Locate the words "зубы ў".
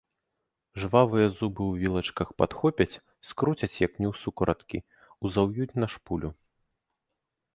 1.37-1.81